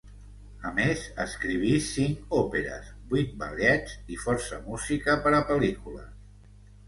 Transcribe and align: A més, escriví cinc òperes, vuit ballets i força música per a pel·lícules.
A 0.67 0.69
més, 0.77 1.01
escriví 1.23 1.73
cinc 1.87 2.33
òperes, 2.37 2.89
vuit 3.11 3.35
ballets 3.43 3.93
i 4.15 4.19
força 4.23 4.61
música 4.71 5.19
per 5.27 5.35
a 5.41 5.45
pel·lícules. 5.53 6.49